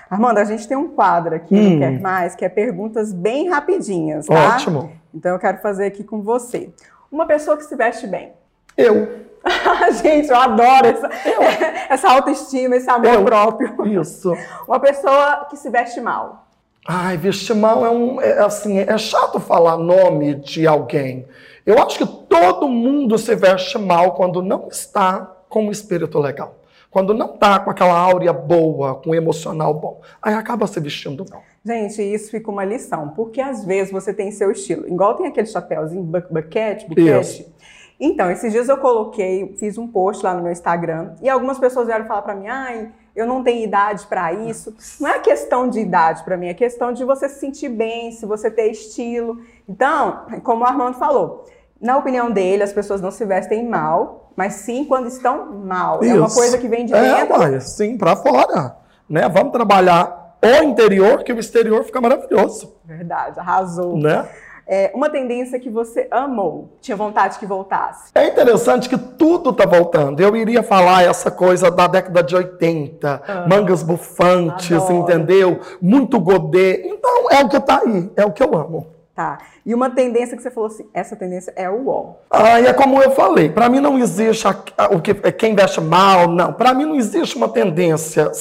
Armando, 0.09 0.37
a 0.39 0.43
gente 0.43 0.67
tem 0.67 0.77
um 0.77 0.89
quadro 0.89 1.35
aqui, 1.35 1.55
Hum. 1.55 1.71
não 1.71 1.79
quer 1.79 1.99
mais, 1.99 2.35
que 2.35 2.45
é 2.45 2.49
perguntas 2.49 3.11
bem 3.11 3.49
rapidinhas, 3.49 4.27
tá? 4.27 4.55
Ótimo. 4.55 4.91
Então 5.13 5.31
eu 5.33 5.39
quero 5.39 5.57
fazer 5.59 5.85
aqui 5.85 6.03
com 6.03 6.21
você. 6.21 6.69
Uma 7.11 7.25
pessoa 7.25 7.57
que 7.57 7.63
se 7.63 7.75
veste 7.75 8.07
bem. 8.07 8.31
Eu. 8.77 9.24
gente, 10.01 10.29
eu 10.29 10.35
adoro 10.35 10.87
essa, 10.87 11.09
essa 11.89 12.11
autoestima, 12.11 12.75
esse 12.75 12.89
amor 12.89 13.13
Eu. 13.13 13.25
próprio. 13.25 14.01
Isso. 14.01 14.33
Uma 14.67 14.79
pessoa 14.79 15.45
que 15.49 15.57
se 15.57 15.69
veste 15.69 16.01
mal. 16.01 16.47
Ai, 16.87 17.17
vestir 17.17 17.55
mal 17.55 17.85
é 17.85 17.89
um. 17.89 18.21
É, 18.21 18.39
assim, 18.43 18.77
é 18.79 18.97
chato 18.97 19.39
falar 19.39 19.77
nome 19.77 20.35
de 20.35 20.67
alguém. 20.67 21.25
Eu 21.65 21.81
acho 21.81 21.97
que 21.97 22.05
todo 22.05 22.67
mundo 22.67 23.17
se 23.17 23.33
veste 23.35 23.77
mal 23.79 24.13
quando 24.13 24.41
não 24.43 24.67
está 24.67 25.31
com 25.49 25.67
o 25.67 25.71
espírito 25.71 26.19
legal. 26.19 26.55
Quando 26.91 27.13
não 27.13 27.33
está 27.33 27.59
com 27.59 27.71
aquela 27.71 27.97
áurea 27.97 28.31
boa, 28.31 28.95
com 28.95 29.09
o 29.09 29.15
emocional 29.15 29.73
bom. 29.73 29.99
Aí 30.21 30.33
acaba 30.35 30.65
se 30.67 30.79
vestindo 30.79 31.25
mal. 31.29 31.41
Gente, 31.65 32.01
isso 32.01 32.29
fica 32.31 32.49
uma 32.51 32.63
lição, 32.63 33.09
porque 33.09 33.41
às 33.41 33.65
vezes 33.65 33.91
você 33.91 34.13
tem 34.13 34.31
seu 34.31 34.51
estilo. 34.51 34.87
Igual 34.87 35.15
tem 35.15 35.25
aquele 35.27 35.47
chapéuzinho, 35.47 36.03
bu- 36.03 36.23
buquete, 36.29 36.87
buquete. 36.87 37.41
Isso. 37.41 37.55
Então, 37.99 38.29
esses 38.29 38.51
dias 38.51 38.67
eu 38.67 38.77
coloquei, 38.77 39.55
fiz 39.57 39.77
um 39.77 39.87
post 39.87 40.23
lá 40.23 40.33
no 40.33 40.43
meu 40.43 40.51
Instagram, 40.51 41.13
e 41.21 41.29
algumas 41.29 41.57
pessoas 41.57 41.87
vieram 41.87 42.05
falar 42.05 42.21
pra 42.23 42.35
mim, 42.35 42.47
ai, 42.47 42.91
eu 43.15 43.25
não 43.25 43.41
tenho 43.43 43.63
idade 43.63 44.05
pra 44.07 44.33
isso. 44.33 44.75
Não 44.99 45.09
é 45.09 45.19
questão 45.19 45.69
de 45.69 45.79
idade 45.79 46.23
pra 46.23 46.35
mim, 46.35 46.47
é 46.47 46.53
questão 46.53 46.91
de 46.91 47.05
você 47.05 47.29
se 47.29 47.39
sentir 47.39 47.69
bem, 47.69 48.11
se 48.11 48.25
você 48.25 48.51
ter 48.51 48.69
estilo. 48.69 49.37
Então, 49.67 50.23
como 50.43 50.63
o 50.63 50.67
Armando 50.67 50.97
falou, 50.97 51.45
na 51.79 51.97
opinião 51.97 52.29
dele, 52.31 52.63
as 52.63 52.73
pessoas 52.73 53.01
não 53.01 53.11
se 53.11 53.23
vestem 53.25 53.65
mal, 53.67 54.31
mas 54.35 54.55
sim 54.55 54.83
quando 54.83 55.07
estão 55.07 55.53
mal. 55.53 56.03
É 56.03 56.13
uma 56.13 56.27
Isso. 56.27 56.35
coisa 56.35 56.57
que 56.57 56.67
vem 56.67 56.85
de 56.85 56.93
É, 56.93 57.19
dentro. 57.19 57.37
mas 57.37 57.63
sim, 57.71 57.97
para 57.97 58.17
fora. 58.17 58.75
Né? 59.09 59.29
Vamos 59.29 59.53
trabalhar 59.53 60.35
o 60.43 60.63
interior, 60.63 61.23
que 61.23 61.31
o 61.31 61.39
exterior 61.39 61.83
fica 61.85 62.01
maravilhoso. 62.01 62.75
Verdade, 62.83 63.39
arrasou. 63.39 63.97
Né? 63.97 64.27
É, 64.67 64.91
uma 64.95 65.09
tendência 65.09 65.59
que 65.59 65.69
você 65.69 66.07
amou, 66.09 66.69
tinha 66.81 66.97
vontade 66.97 67.37
que 67.37 67.45
voltasse. 67.45 68.09
É 68.15 68.27
interessante 68.27 68.89
que 68.89 68.97
tudo 68.97 69.51
está 69.51 69.65
voltando. 69.65 70.19
Eu 70.21 70.35
iria 70.35 70.63
falar 70.63 71.03
essa 71.03 71.29
coisa 71.29 71.69
da 71.69 71.85
década 71.85 72.23
de 72.23 72.35
80, 72.35 73.21
Ah. 73.27 73.45
mangas 73.47 73.83
bufantes, 73.83 74.71
Adoro. 74.71 74.93
entendeu? 74.95 75.59
Muito 75.81 76.19
godê. 76.19 76.81
Então, 76.85 77.29
é 77.31 77.43
o 77.43 77.49
que 77.49 77.57
está 77.57 77.79
aí, 77.85 78.09
é 78.15 78.25
o 78.25 78.31
que 78.31 78.41
eu 78.41 78.55
amo. 78.55 78.87
Tá. 79.15 79.37
E 79.65 79.73
uma 79.73 79.89
tendência 79.89 80.35
que 80.35 80.43
você 80.43 80.51
falou 80.51 80.67
assim, 80.67 80.85
essa 80.93 81.15
tendência 81.15 81.53
é 81.55 81.69
o 81.69 81.83
UOL. 81.85 82.19
Ah, 82.29 82.59
e 82.59 82.65
é 82.65 82.73
como 82.73 83.01
eu 83.01 83.11
falei, 83.11 83.47
para 83.49 83.69
mim 83.69 83.79
não 83.79 83.97
existe 83.97 84.45
a- 84.45 84.55
a- 84.77 84.87
o 84.93 84.99
que 85.01 85.13
quem 85.31 85.55
veste 85.55 85.79
mal, 85.79 86.27
não. 86.27 86.51
Para 86.51 86.73
mim 86.73 86.83
não 86.85 86.95
existe 86.95 87.37
uma 87.37 87.47
tendência. 87.47 88.33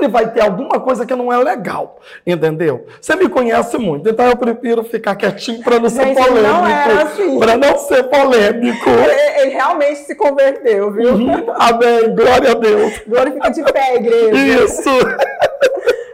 Sempre 0.00 0.08
vai 0.08 0.32
ter 0.32 0.40
alguma 0.40 0.80
coisa 0.80 1.04
que 1.04 1.14
não 1.14 1.30
é 1.30 1.36
legal, 1.36 1.98
entendeu? 2.26 2.86
Você 2.98 3.14
me 3.16 3.28
conhece 3.28 3.76
muito, 3.76 4.08
então 4.08 4.26
eu 4.26 4.36
prefiro 4.36 4.82
ficar 4.82 5.14
quietinho 5.14 5.62
para 5.62 5.78
não 5.78 5.90
ser 5.90 6.06
Gente, 6.06 6.20
ele 6.22 6.40
não 6.40 6.66
era 6.66 6.84
polêmico. 6.84 7.12
assim. 7.12 7.38
Para 7.38 7.56
não 7.58 7.78
ser 7.78 8.02
polêmico. 8.04 8.88
Ele, 8.88 9.40
ele 9.40 9.50
realmente 9.50 9.98
se 10.00 10.14
converteu, 10.14 10.90
viu? 10.90 11.12
Uhum. 11.12 11.52
Amém, 11.54 12.14
glória 12.14 12.52
a 12.52 12.54
Deus. 12.54 13.02
Agora 13.06 13.30
fica 13.30 13.50
de 13.50 13.62
pé, 13.72 13.96
igreja. 13.96 14.64
Isso. 14.64 14.90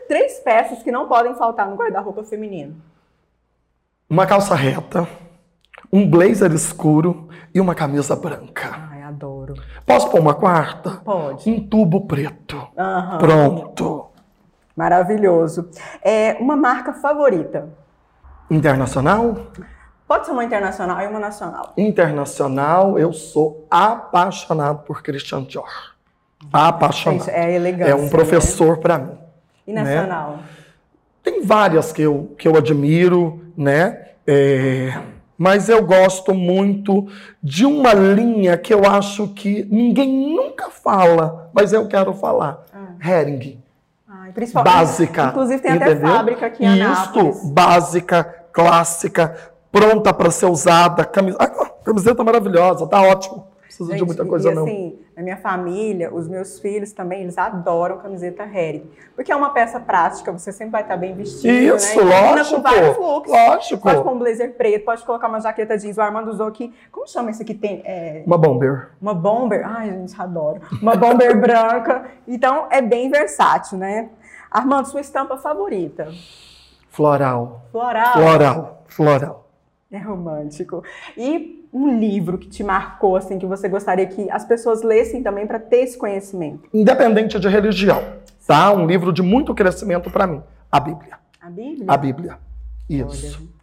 Três 0.08 0.40
peças 0.40 0.82
que 0.82 0.90
não 0.90 1.06
podem 1.06 1.34
faltar 1.36 1.68
no 1.68 1.76
guarda-roupa 1.76 2.24
feminino. 2.24 2.74
Uma 4.10 4.26
calça 4.26 4.56
reta, 4.56 5.06
um 5.92 6.08
blazer 6.10 6.52
escuro 6.52 7.28
e 7.54 7.60
uma 7.60 7.74
camisa 7.74 8.16
branca. 8.16 8.85
Posso 9.84 10.10
pôr 10.10 10.20
uma 10.20 10.34
quarta? 10.34 11.00
Pode. 11.04 11.48
Um 11.48 11.60
tubo 11.66 12.06
preto. 12.06 12.60
Aham. 12.76 13.18
Pronto. 13.18 14.06
Maravilhoso. 14.76 15.70
É 16.02 16.36
uma 16.40 16.56
marca 16.56 16.92
favorita. 16.92 17.68
Internacional? 18.50 19.36
Pode 20.06 20.26
ser 20.26 20.32
uma 20.32 20.44
internacional 20.44 21.00
e 21.00 21.06
uma 21.06 21.18
nacional. 21.18 21.72
Internacional, 21.76 22.98
eu 22.98 23.12
sou 23.12 23.66
apaixonado 23.70 24.84
por 24.84 25.02
Christian 25.02 25.42
Dior. 25.42 25.94
Apaixonado. 26.52 27.28
É 27.28 27.52
elegância. 27.52 27.90
É 27.90 27.94
um 27.94 28.08
professor 28.08 28.78
para 28.78 28.98
mim. 28.98 29.06
Né? 29.12 29.18
E 29.66 29.72
nacional. 29.72 30.38
Tem 31.22 31.42
várias 31.42 31.92
que 31.92 32.02
eu, 32.02 32.34
que 32.38 32.46
eu 32.46 32.56
admiro, 32.56 33.44
né? 33.56 34.10
É, 34.24 34.96
mas 35.38 35.68
eu 35.68 35.84
gosto 35.84 36.32
muito 36.34 37.06
de 37.42 37.66
uma 37.66 37.92
linha 37.92 38.56
que 38.56 38.72
eu 38.72 38.84
acho 38.84 39.28
que 39.28 39.66
ninguém 39.70 40.34
nunca 40.34 40.70
fala, 40.70 41.50
mas 41.52 41.72
eu 41.72 41.86
quero 41.86 42.12
falar. 42.14 42.64
Hering. 43.00 43.58
Ai, 44.08 44.32
principalmente. 44.32 44.72
Básica. 44.74 45.24
Inclusive 45.26 45.62
tem 45.62 45.76
entendeu? 45.76 45.96
até 45.96 46.06
fábrica 46.06 46.46
aqui 46.46 46.64
em 46.64 46.82
Anápolis. 46.82 47.36
Isso, 47.36 47.48
básica, 47.52 48.24
clássica, 48.52 49.36
pronta 49.70 50.12
para 50.12 50.30
ser 50.30 50.46
usada. 50.46 51.08
Ah, 51.38 51.46
camiseta 51.84 52.24
maravilhosa, 52.24 52.86
tá 52.86 53.02
ótimo. 53.02 53.36
Não 53.36 53.44
precisa 53.60 53.92
de 53.92 53.98
Gente, 53.98 54.06
muita 54.06 54.24
coisa, 54.24 54.50
e 54.50 54.54
não. 54.54 54.62
assim, 54.64 54.98
na 55.16 55.22
minha 55.22 55.36
família, 55.38 56.12
os 56.14 56.28
meus 56.28 56.60
filhos 56.60 56.92
também, 56.92 57.22
eles 57.22 57.38
adoram 57.38 57.96
camiseta 57.96 58.42
Hering. 58.44 58.88
Porque 59.14 59.32
é 59.32 59.36
uma 59.36 59.48
peça 59.50 59.80
prática, 59.80 60.30
você 60.30 60.52
sempre 60.52 60.72
vai 60.72 60.82
estar 60.82 60.96
bem 60.98 61.14
vestido, 61.14 61.74
Isso, 61.76 61.86
né? 61.86 62.02
E 62.02 62.20
combina 62.20 62.34
lógico. 62.36 62.56
com 62.56 62.62
vários 62.62 62.98
looks. 62.98 63.32
Lógico. 63.32 63.82
Pode 63.82 64.02
pôr 64.02 64.12
um 64.12 64.18
blazer 64.18 64.54
preto, 64.56 64.84
pode 64.84 65.02
colocar 65.06 65.26
uma 65.28 65.40
jaqueta 65.40 65.78
jeans. 65.78 65.96
O 65.96 66.02
Armando 66.02 66.30
usou 66.30 66.46
aqui. 66.46 66.74
Como 66.92 67.08
chama 67.08 67.30
esse 67.30 67.44
que 67.46 67.54
tem? 67.54 67.80
É, 67.86 68.22
Uma 68.26 68.36
bomber. 68.36 68.90
uma 69.00 69.14
bomber. 69.14 69.62
Ai, 69.66 69.88
gente, 69.90 70.20
adoro. 70.20 70.60
Uma 70.82 70.94
bomber 70.94 71.34
branca. 71.40 72.04
Então, 72.28 72.66
é 72.70 72.82
bem 72.82 73.10
versátil, 73.10 73.78
né? 73.78 74.10
Armando, 74.50 74.86
sua 74.88 75.00
estampa 75.00 75.38
favorita? 75.38 76.08
Floral. 76.90 77.62
Floral. 77.72 78.12
Floral. 78.12 78.82
Floral. 78.86 79.45
É 79.96 79.98
romântico. 79.98 80.82
E 81.16 81.66
um 81.72 81.98
livro 81.98 82.36
que 82.36 82.48
te 82.48 82.62
marcou, 82.62 83.16
assim, 83.16 83.38
que 83.38 83.46
você 83.46 83.66
gostaria 83.68 84.06
que 84.06 84.30
as 84.30 84.44
pessoas 84.44 84.82
lessem 84.82 85.22
também 85.22 85.46
para 85.46 85.58
ter 85.58 85.78
esse 85.78 85.96
conhecimento? 85.96 86.68
Independente 86.74 87.38
de 87.40 87.48
religião, 87.48 88.02
tá? 88.46 88.70
Um 88.72 88.86
livro 88.86 89.10
de 89.12 89.22
muito 89.22 89.54
crescimento 89.54 90.10
para 90.10 90.26
mim. 90.26 90.42
A 90.70 90.78
Bíblia. 90.78 91.18
A 91.40 91.48
Bíblia? 91.48 91.84
A 91.88 91.96
Bíblia. 91.96 92.38
Isso. 92.90 93.38
Olha. 93.38 93.56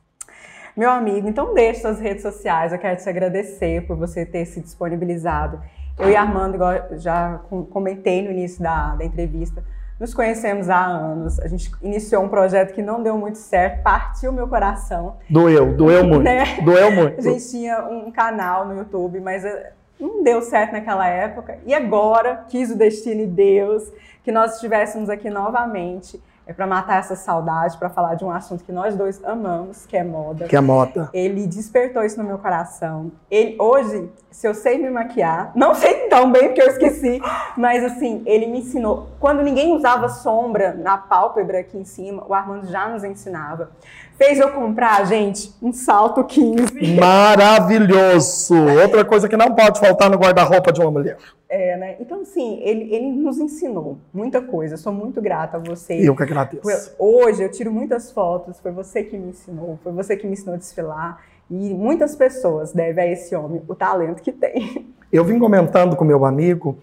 Meu 0.75 0.89
amigo, 0.89 1.29
então 1.29 1.53
deixe 1.53 1.81
suas 1.81 1.99
redes 1.99 2.23
sociais. 2.23 2.73
Eu 2.73 2.79
quero 2.79 2.99
te 2.99 3.07
agradecer 3.07 3.85
por 3.85 3.95
você 3.95 4.25
ter 4.25 4.45
se 4.45 4.59
disponibilizado. 4.59 5.61
Eu 5.99 6.09
e 6.09 6.15
Armando, 6.15 6.55
igual 6.55 6.73
já 6.97 7.39
com- 7.47 7.63
comentei 7.63 8.23
no 8.23 8.31
início 8.31 8.63
da, 8.63 8.95
da 8.95 9.05
entrevista, 9.05 9.63
nos 9.99 10.13
conhecemos 10.13 10.69
há 10.69 10.85
anos. 10.85 11.39
A 11.39 11.47
gente 11.47 11.71
iniciou 11.81 12.23
um 12.23 12.29
projeto 12.29 12.73
que 12.73 12.81
não 12.81 13.01
deu 13.01 13.17
muito 13.17 13.37
certo, 13.37 13.83
partiu 13.83 14.31
meu 14.31 14.47
coração. 14.47 15.17
Doeu, 15.29 15.73
doeu 15.75 16.03
muito. 16.03 16.23
Né? 16.23 16.61
Doeu 16.63 16.87
A 16.87 16.91
muito. 16.91 17.21
gente 17.21 17.49
tinha 17.49 17.83
um 17.85 18.11
canal 18.11 18.65
no 18.67 18.77
YouTube, 18.77 19.19
mas 19.19 19.45
eh, 19.45 19.71
não 19.99 20.23
deu 20.23 20.41
certo 20.41 20.73
naquela 20.73 21.07
época 21.07 21.57
e 21.65 21.73
agora 21.73 22.45
quis 22.49 22.71
o 22.71 22.77
destino 22.77 23.21
e 23.21 23.27
Deus 23.27 23.91
que 24.23 24.31
nós 24.31 24.55
estivéssemos 24.55 25.09
aqui 25.09 25.29
novamente 25.29 26.21
é 26.45 26.51
para 26.51 26.67
matar 26.67 26.99
essa 26.99 27.15
saudade, 27.15 27.77
para 27.77 27.89
falar 27.89 28.15
de 28.15 28.25
um 28.25 28.31
assunto 28.31 28.63
que 28.63 28.71
nós 28.71 28.95
dois 28.95 29.23
amamos, 29.23 29.85
que 29.85 29.95
é 29.95 30.03
moda. 30.03 30.47
Que 30.47 30.55
é 30.55 30.61
moda. 30.61 31.09
Ele 31.13 31.47
despertou 31.47 32.03
isso 32.03 32.21
no 32.21 32.27
meu 32.27 32.37
coração. 32.37 33.11
Ele, 33.31 33.55
hoje, 33.59 34.11
se 34.29 34.45
eu 34.45 34.53
sei 34.53 34.77
me 34.77 34.89
maquiar, 34.89 35.51
não 35.55 35.73
sei 35.73 36.09
tão 36.09 36.31
bem 36.31 36.47
porque 36.47 36.61
eu 36.61 36.67
esqueci, 36.67 37.21
mas 37.55 37.83
assim, 37.83 38.21
ele 38.25 38.47
me 38.47 38.59
ensinou. 38.59 39.07
Quando 39.19 39.41
ninguém 39.41 39.73
usava 39.73 40.09
sombra 40.09 40.73
na 40.73 40.97
pálpebra 40.97 41.59
aqui 41.59 41.77
em 41.77 41.85
cima, 41.85 42.25
o 42.27 42.33
Armando 42.33 42.67
já 42.67 42.89
nos 42.89 43.03
ensinava. 43.03 43.71
Fez 44.17 44.39
eu 44.39 44.49
comprar, 44.51 45.05
gente, 45.05 45.53
um 45.61 45.73
salto 45.73 46.23
15. 46.23 46.73
Maravilhoso! 46.99 48.55
Outra 48.81 49.03
coisa 49.03 49.27
que 49.27 49.35
não 49.35 49.53
pode 49.53 49.79
faltar 49.79 50.09
no 50.09 50.17
guarda-roupa 50.17 50.71
de 50.71 50.81
uma 50.81 50.91
mulher. 50.91 51.17
É, 51.49 51.77
né? 51.77 51.95
Então, 51.99 52.21
assim, 52.21 52.59
ele, 52.63 52.93
ele 52.93 53.11
nos 53.11 53.37
ensinou 53.37 53.97
muita 54.13 54.41
coisa. 54.41 54.75
Eu 54.75 54.77
sou 54.77 54.93
muito 54.93 55.21
grata 55.21 55.57
a 55.57 55.59
você. 55.59 55.93
Eu 55.93 56.15
que 56.15 56.23
agradeço. 56.23 56.95
Hoje 56.97 57.43
eu 57.43 57.51
tiro 57.51 57.71
muitas 57.71 58.11
fotos, 58.11 58.59
foi 58.59 58.71
você 58.71 59.03
que 59.03 59.17
me 59.17 59.29
ensinou, 59.29 59.79
foi 59.83 59.91
você 59.91 60.17
que 60.17 60.25
me 60.25 60.33
ensinou 60.33 60.55
a 60.55 60.57
desfilar. 60.57 61.21
E 61.49 61.73
muitas 61.73 62.15
pessoas 62.15 62.71
devem 62.71 63.03
a 63.03 63.07
esse 63.07 63.35
homem 63.35 63.61
o 63.67 63.75
talento 63.75 64.21
que 64.21 64.31
tem. 64.31 64.87
Eu 65.11 65.23
vim 65.23 65.37
comentando 65.37 65.95
com 65.95 66.03
meu 66.03 66.25
amigo, 66.25 66.75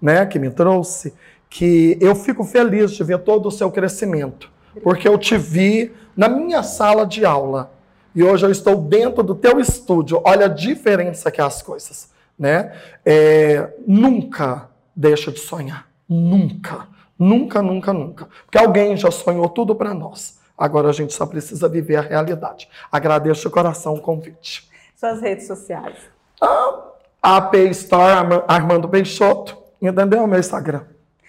né, 0.00 0.24
que 0.24 0.38
me 0.38 0.50
trouxe, 0.50 1.12
que 1.50 1.98
eu 2.00 2.14
fico 2.14 2.42
feliz 2.42 2.92
de 2.92 3.04
ver 3.04 3.18
todo 3.18 3.46
o 3.46 3.50
seu 3.50 3.70
crescimento, 3.70 4.50
porque 4.82 5.08
eu 5.08 5.18
te 5.18 5.36
vi 5.36 5.94
na 6.16 6.28
minha 6.28 6.62
sala 6.62 7.06
de 7.06 7.24
aula 7.24 7.72
e 8.14 8.22
hoje 8.22 8.46
eu 8.46 8.50
estou 8.50 8.76
dentro 8.76 9.22
do 9.22 9.34
teu 9.34 9.58
estúdio. 9.58 10.20
Olha 10.24 10.46
a 10.46 10.48
diferença 10.48 11.30
que 11.30 11.40
é 11.40 11.44
as 11.44 11.60
coisas, 11.62 12.10
né? 12.38 12.72
É, 13.04 13.72
nunca 13.86 14.68
deixa 14.94 15.32
de 15.32 15.40
sonhar, 15.40 15.88
nunca, 16.08 16.86
nunca, 17.18 17.60
nunca, 17.60 17.92
nunca, 17.92 18.28
porque 18.44 18.58
alguém 18.58 18.96
já 18.96 19.10
sonhou 19.10 19.48
tudo 19.48 19.74
para 19.74 19.92
nós. 19.92 20.38
Agora 20.56 20.88
a 20.88 20.92
gente 20.92 21.12
só 21.12 21.26
precisa 21.26 21.68
viver 21.68 21.96
a 21.96 22.00
realidade. 22.00 22.68
Agradeço 22.90 23.48
de 23.48 23.50
coração 23.50 23.94
o 23.94 24.00
convite. 24.00 24.70
Suas 24.94 25.20
redes 25.20 25.48
sociais. 25.48 25.96
Ah, 26.40 26.84
AP 27.20 27.54
Store 27.70 28.44
Armando 28.46 28.88
Peixoto, 28.88 29.58
entendeu? 29.82 30.26
Meu 30.28 30.38
Instagram. 30.38 30.82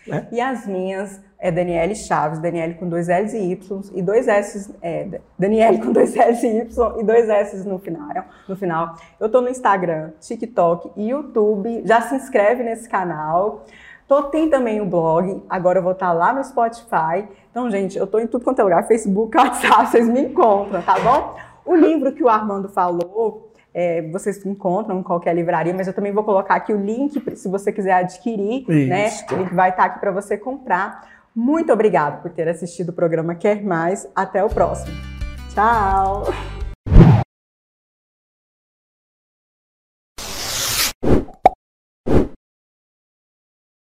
Né? 0.06 0.28
E 0.32 0.40
as 0.40 0.68
minhas 0.68 1.20
é 1.40 1.52
Daniele 1.52 1.96
Chaves, 1.96 2.40
Daniele 2.40 2.76
com 2.76 2.88
dois 2.88 3.08
L's 3.08 3.34
e 3.34 3.52
Y 3.52 3.82
e 3.94 4.02
dois 4.02 4.28
S, 4.28 4.74
é, 4.82 5.20
Daniele 5.38 5.80
com 5.80 5.92
dois 5.92 6.16
L's 6.16 6.44
e 6.44 6.48
Y 6.48 7.00
e 7.00 7.04
dois 7.04 7.30
S 7.30 7.68
no 7.68 7.80
final. 7.80 8.10
No 8.48 8.56
final. 8.56 8.96
Eu 9.20 9.30
tô 9.30 9.42
no 9.42 9.50
Instagram, 9.50 10.12
TikTok 10.20 10.92
e 10.96 11.10
YouTube. 11.10 11.84
Já 11.86 12.02
se 12.02 12.16
inscreve 12.16 12.64
nesse 12.64 12.90
canal. 12.90 13.66
Tô, 14.08 14.24
tem 14.24 14.50
também 14.50 14.80
o 14.82 14.86
blog, 14.86 15.44
agora 15.50 15.80
eu 15.80 15.84
vou 15.84 15.94
estar 15.94 16.08
tá 16.08 16.14
lá 16.14 16.32
no 16.32 16.44
Spotify. 16.44 17.28
Então, 17.50 17.72
gente, 17.72 17.98
eu 17.98 18.06
tô 18.06 18.20
em 18.20 18.28
tudo 18.28 18.44
quanto 18.44 18.60
é 18.60 18.64
lugar, 18.64 18.88
Facebook, 18.88 19.34
WhatsApp, 19.38 19.88
vocês 19.88 20.08
me 20.08 20.22
encontram, 20.22 20.80
tá 20.84 21.00
bom? 21.00 21.36
O 21.66 21.76
livro 21.76 22.12
que 22.12 22.24
o 22.24 22.30
Armando 22.30 22.70
falou, 22.70 23.52
é, 23.74 24.04
vocês 24.04 24.46
encontram 24.46 25.00
em 25.00 25.04
qualquer 25.04 25.34
livraria, 25.34 25.74
mas 25.74 25.88
eu 25.88 25.94
também 25.94 26.12
vou 26.12 26.24
colocar 26.24 26.54
aqui 26.54 26.72
o 26.72 26.80
link, 26.80 27.36
se 27.36 27.50
você 27.50 27.72
quiser 27.72 27.94
adquirir, 27.94 28.66
né? 28.68 29.08
Isso. 29.08 29.26
né? 29.26 29.38
O 29.38 29.42
link 29.42 29.54
vai 29.56 29.72
estar 29.72 29.84
tá 29.84 29.90
aqui 29.90 30.00
para 30.00 30.12
você 30.12 30.38
comprar. 30.38 31.15
Muito 31.36 31.74
obrigado 31.74 32.22
por 32.22 32.32
ter 32.32 32.48
assistido 32.48 32.90
o 32.90 32.94
programa 32.94 33.36
Quer 33.36 33.62
Mais. 33.62 34.08
Até 34.16 34.44
o 34.44 34.48
próximo. 34.48 34.96
Tchau! 35.54 36.55